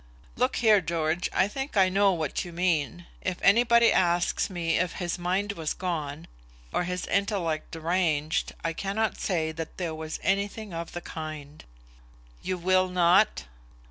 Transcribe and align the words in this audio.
"Look 0.35 0.55
here, 0.55 0.81
George; 0.81 1.29
I 1.31 1.47
think 1.47 1.77
I 1.77 1.87
know 1.87 2.09
now 2.13 2.17
what 2.17 2.43
you 2.43 2.51
mean. 2.51 3.05
If 3.21 3.37
anybody 3.43 3.93
asks 3.93 4.49
me 4.49 4.79
if 4.79 4.93
his 4.93 5.19
mind 5.19 5.51
was 5.51 5.75
gone, 5.75 6.25
or 6.73 6.85
his 6.85 7.05
intellect 7.05 7.69
deranged, 7.69 8.55
I 8.63 8.73
cannot 8.73 9.21
say 9.21 9.51
that 9.51 9.77
there 9.77 9.93
was 9.93 10.19
anything 10.23 10.73
of 10.73 10.93
the 10.93 11.01
kind." 11.01 11.63
"You 12.41 12.57
will 12.57 12.89
not?" 12.89 13.43